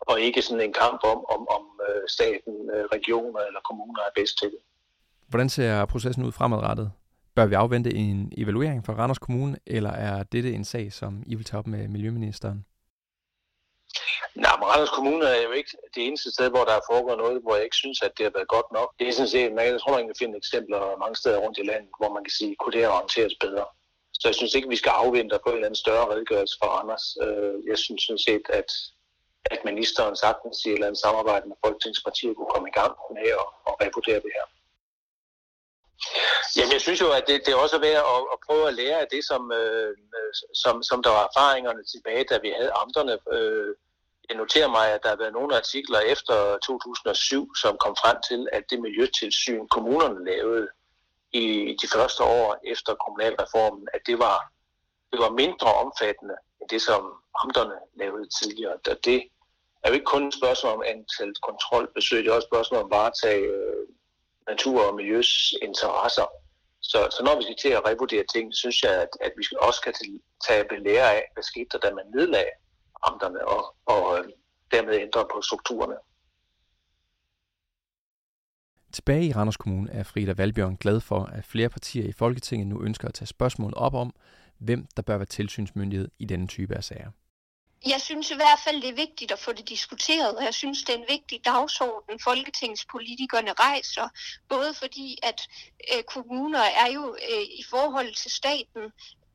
og 0.00 0.20
ikke 0.20 0.42
sådan 0.42 0.60
en 0.60 0.72
kamp 0.72 1.00
om, 1.04 1.20
om, 1.34 1.48
om 1.56 1.80
øh, 1.88 2.08
staten, 2.08 2.54
øh, 2.74 2.84
regioner 2.96 3.40
eller 3.40 3.60
kommuner 3.60 4.02
er 4.02 4.12
bedst 4.14 4.38
til 4.38 4.48
det. 4.50 4.60
Hvordan 5.28 5.48
ser 5.48 5.86
processen 5.86 6.24
ud 6.24 6.32
fremadrettet? 6.32 6.92
Bør 7.36 7.46
vi 7.46 7.54
afvente 7.54 7.94
en 7.94 8.32
evaluering 8.36 8.86
fra 8.86 8.92
Randers 8.92 9.18
Kommune, 9.18 9.58
eller 9.66 9.90
er 9.90 10.22
dette 10.22 10.52
en 10.52 10.64
sag, 10.64 10.92
som 10.92 11.22
I 11.26 11.34
vil 11.34 11.44
tage 11.44 11.58
op 11.58 11.66
med 11.66 11.88
Miljøministeren? 11.88 12.64
Nej, 14.44 14.54
men 14.58 14.66
Randers 14.70 14.94
Kommune 14.98 15.24
er 15.24 15.42
jo 15.42 15.52
ikke 15.60 15.72
det 15.94 16.02
eneste 16.06 16.30
sted, 16.30 16.48
hvor 16.50 16.64
der 16.68 16.74
er 16.76 16.88
foregået 16.90 17.18
noget, 17.18 17.42
hvor 17.42 17.54
jeg 17.54 17.64
ikke 17.64 17.82
synes, 17.82 17.98
at 18.02 18.12
det 18.16 18.24
har 18.26 18.34
været 18.38 18.54
godt 18.56 18.68
nok. 18.78 18.88
Det 18.98 19.08
er 19.08 19.12
sådan 19.12 19.34
set, 19.34 19.52
man, 19.52 19.64
jeg 19.66 19.80
tror, 19.80 19.98
man 19.98 20.10
kan 20.10 20.20
finde 20.22 20.36
eksempler 20.42 20.80
mange 21.02 21.16
steder 21.20 21.38
rundt 21.44 21.58
i 21.58 21.68
landet, 21.70 21.90
hvor 21.98 22.10
man 22.16 22.24
kan 22.26 22.34
sige, 22.38 22.56
kunne 22.56 22.74
det 22.74 22.84
her 22.84 22.98
håndteres 22.98 23.36
bedre. 23.44 23.66
Så 24.20 24.24
jeg 24.30 24.36
synes 24.38 24.54
ikke, 24.54 24.72
vi 24.74 24.82
skal 24.82 24.94
afvente 25.02 25.38
på 25.44 25.48
en 25.50 25.56
eller 25.56 25.68
anden 25.68 25.84
større 25.84 26.10
redegørelse 26.12 26.56
for 26.60 26.68
Randers. 26.74 27.06
Øh, 27.24 27.54
jeg 27.70 27.78
synes 27.84 28.00
sådan 28.02 28.24
set, 28.28 28.44
at, 28.60 28.70
at 29.54 29.60
ministeren 29.70 30.16
sagtens 30.24 30.56
i 30.58 30.68
et 30.68 30.74
eller 30.74 30.88
andet 30.88 31.04
samarbejde 31.06 31.44
med 31.48 31.58
Folketingspartiet 31.64 32.36
kunne 32.36 32.52
komme 32.54 32.68
i 32.72 32.76
gang 32.80 32.92
med 33.16 33.28
at, 33.42 33.48
at 33.68 33.74
revurdere 33.82 34.20
det 34.24 34.32
her. 34.38 34.46
Jamen, 36.56 36.72
jeg 36.72 36.80
synes 36.80 37.00
jo, 37.00 37.10
at 37.12 37.24
det, 37.26 37.42
det 37.46 37.52
er 37.52 37.56
også 37.56 37.78
værd 37.78 38.04
at, 38.14 38.20
at 38.34 38.38
prøve 38.46 38.68
at 38.68 38.74
lære 38.74 39.00
af 39.00 39.08
det, 39.10 39.24
som, 39.24 39.52
øh, 39.52 39.96
som, 40.54 40.82
som 40.82 41.02
der 41.02 41.10
var 41.10 41.24
erfaringerne 41.30 41.84
tilbage, 41.84 42.24
da 42.30 42.38
vi 42.38 42.50
havde 42.58 42.72
amterne. 42.72 43.18
Øh, 43.36 43.74
jeg 44.28 44.36
noterer 44.36 44.68
mig, 44.68 44.86
at 44.92 45.02
der 45.02 45.08
har 45.08 45.16
været 45.16 45.32
nogle 45.32 45.56
artikler 45.56 46.00
efter 46.00 46.58
2007, 46.58 47.54
som 47.54 47.76
kom 47.84 47.96
frem 48.02 48.16
til, 48.28 48.48
at 48.52 48.64
det 48.70 48.80
miljøtilsyn, 48.80 49.68
kommunerne 49.68 50.24
lavede 50.24 50.68
i 51.32 51.76
de 51.82 51.88
første 51.94 52.22
år 52.24 52.56
efter 52.64 52.94
kommunalreformen, 52.94 53.88
at 53.94 54.00
det 54.06 54.18
var, 54.18 54.52
det 55.12 55.20
var 55.20 55.30
mindre 55.30 55.74
omfattende 55.74 56.36
end 56.60 56.68
det, 56.68 56.82
som 56.82 57.02
amterne 57.42 57.78
lavede 57.94 58.28
tidligere. 58.38 58.72
Og 58.72 59.04
det 59.04 59.18
er 59.82 59.88
jo 59.88 59.94
ikke 59.94 60.12
kun 60.14 60.28
et 60.28 60.34
spørgsmål 60.34 60.72
om 60.72 60.82
antal 60.86 61.34
kontrolbesøg, 61.42 62.24
det 62.24 62.30
er 62.30 62.34
også 62.34 62.46
et 62.46 62.50
spørgsmål 62.52 62.80
om 62.80 62.86
at 62.86 62.96
varetage 62.98 63.46
øh, 63.56 63.86
natur- 64.50 64.88
og 64.88 64.94
miljøs 64.94 65.30
interesser. 65.62 66.26
Så, 66.80 66.98
så 67.16 67.20
når 67.24 67.36
vi 67.36 67.42
skal 67.42 67.56
til 67.64 67.68
at 67.68 67.84
revurdere 67.88 68.24
ting, 68.34 68.54
synes 68.54 68.82
jeg, 68.82 68.94
at, 69.04 69.12
at 69.20 69.32
vi 69.36 69.44
også 69.60 69.78
skal 69.82 69.94
tage 70.46 70.64
belære 70.72 71.08
af, 71.18 71.24
hvad 71.34 71.42
skete 71.42 71.68
der, 71.72 71.78
da 71.78 71.90
man 71.94 72.06
nedlagde 72.16 72.54
amterne 73.08 73.48
og, 73.48 73.62
og 73.86 74.18
øh, 74.18 74.24
dermed 74.72 74.94
ændre 74.94 75.26
på 75.32 75.42
strukturerne. 75.42 75.96
Tilbage 78.92 79.24
i 79.24 79.32
Randers 79.32 79.56
Kommune 79.56 79.90
er 79.90 80.02
Frida 80.02 80.32
Valbjørn 80.32 80.76
glad 80.76 81.00
for, 81.00 81.24
at 81.24 81.44
flere 81.44 81.68
partier 81.68 82.04
i 82.08 82.12
Folketinget 82.12 82.66
nu 82.66 82.82
ønsker 82.82 83.08
at 83.08 83.14
tage 83.14 83.26
spørgsmålet 83.26 83.74
op 83.74 83.94
om, 83.94 84.14
hvem 84.58 84.86
der 84.96 85.02
bør 85.02 85.16
være 85.16 85.26
tilsynsmyndighed 85.26 86.08
i 86.18 86.24
denne 86.24 86.46
type 86.46 86.74
af 86.74 86.84
sager. 86.84 87.10
Jeg 87.86 88.00
synes 88.00 88.30
i 88.30 88.34
hvert 88.34 88.58
fald, 88.64 88.82
det 88.82 88.90
er 88.90 88.94
vigtigt 88.94 89.32
at 89.32 89.38
få 89.38 89.52
det 89.52 89.68
diskuteret, 89.68 90.36
og 90.36 90.44
jeg 90.44 90.54
synes, 90.54 90.82
det 90.82 90.94
er 90.94 90.98
en 90.98 91.04
vigtig 91.08 91.44
dagsorden, 91.44 92.20
folketingspolitikerne 92.20 93.52
rejser, 93.52 94.08
både 94.48 94.74
fordi, 94.74 95.18
at 95.22 95.48
øh, 95.94 96.02
kommuner 96.02 96.60
er 96.60 96.90
jo 96.92 97.16
øh, 97.32 97.42
i 97.42 97.64
forhold 97.70 98.14
til 98.14 98.30
staten 98.30 98.92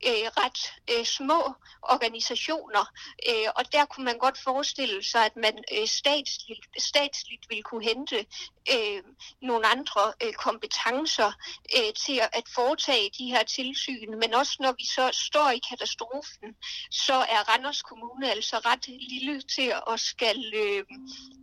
øh, 0.08 0.26
ret 0.42 0.60
øh, 0.92 1.06
små 1.06 1.54
organisationer, 1.82 2.86
øh, 3.30 3.48
og 3.56 3.72
der 3.72 3.86
kunne 3.86 4.06
man 4.06 4.18
godt 4.18 4.38
forestille 4.38 5.04
sig, 5.04 5.26
at 5.26 5.36
man 5.36 5.64
øh, 5.78 5.88
statsligt, 5.88 6.66
statsligt 6.78 7.50
ville 7.50 7.64
kunne 7.64 7.84
hente 7.84 8.26
øh, 8.74 9.04
nogle 9.42 9.68
andre 9.68 10.14
øh, 10.24 10.34
kompetencer 10.34 11.32
øh, 11.78 11.94
til 11.94 12.22
at 12.34 12.46
foretage 12.56 13.10
de 13.18 13.26
her 13.26 13.44
tilsyn, 13.44 14.20
men 14.22 14.34
også 14.34 14.56
når 14.60 14.72
vi 14.72 14.86
så 14.86 15.10
står 15.14 15.50
i 15.50 15.62
katastrofen, 15.70 16.50
så 16.92 17.14
er 17.14 17.50
Randers 17.50 17.82
Kommune 17.82 18.32
altså 18.32 18.58
ret 18.58 18.88
lille 18.88 19.42
til 19.42 19.74
at 19.92 20.00
skal, 20.00 20.54
øh, 20.56 20.84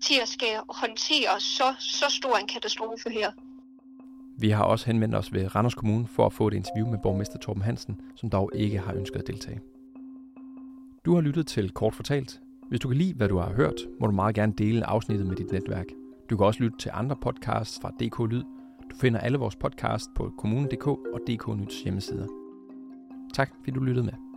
til 0.07 0.21
at 0.21 0.29
skal 0.29 0.61
håndtere 0.69 1.41
så, 1.41 1.75
så 1.81 2.07
stor 2.19 2.37
en 2.37 2.49
katastrofe 2.49 3.11
her. 3.11 3.33
Vi 4.41 4.51
har 4.51 4.65
også 4.65 4.87
henvendt 4.87 5.15
os 5.15 5.33
ved 5.33 5.55
Randers 5.57 5.75
Kommune 5.75 6.07
for 6.07 6.27
at 6.27 6.33
få 6.33 6.49
et 6.49 6.55
interview 6.55 6.91
med 6.91 6.99
borgmester 7.03 7.39
Torben 7.39 7.63
Hansen, 7.63 8.01
som 8.17 8.31
dog 8.31 8.51
ikke 8.55 8.79
har 8.79 8.95
ønsket 8.95 9.21
at 9.21 9.27
deltage. 9.27 9.61
Du 11.05 11.15
har 11.15 11.21
lyttet 11.21 11.47
til 11.47 11.71
Kort 11.71 11.95
Fortalt. 11.95 12.41
Hvis 12.69 12.81
du 12.81 12.89
kan 12.89 12.97
lide, 12.97 13.15
hvad 13.15 13.29
du 13.29 13.39
har 13.39 13.53
hørt, 13.53 13.75
må 14.01 14.07
du 14.07 14.13
meget 14.13 14.35
gerne 14.35 14.53
dele 14.59 14.87
afsnittet 14.87 15.27
med 15.27 15.37
dit 15.37 15.53
netværk. 15.53 15.87
Du 16.31 16.37
kan 16.37 16.47
også 16.47 16.63
lytte 16.63 16.79
til 16.79 16.91
andre 16.95 17.17
podcasts 17.23 17.79
fra 17.83 17.91
DK 17.91 18.33
Lyd. 18.33 18.43
Du 18.91 18.97
finder 19.01 19.21
alle 19.21 19.39
vores 19.39 19.57
podcasts 19.57 20.09
på 20.17 20.33
kommunen.dk 20.39 20.87
og 20.87 21.21
DK 21.27 21.49
Nyts 21.57 21.83
hjemmesider. 21.83 22.27
Tak 23.35 23.51
fordi 23.59 23.71
du 23.71 23.81
lyttede 23.81 24.05
med. 24.05 24.30